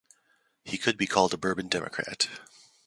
He 0.63 0.79
could 0.79 0.97
be 0.97 1.05
called 1.05 1.31
a 1.31 1.37
Bourbon 1.37 1.67
Democrat. 1.67 2.27